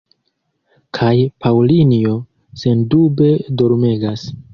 [0.97, 1.11] Kaj
[1.45, 2.13] Paŭlinjo,
[2.63, 3.29] sendube,
[3.63, 4.25] dormegas.